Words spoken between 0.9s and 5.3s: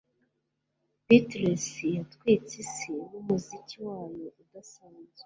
beatles yatwitse isi numuziki wabo udasanzwe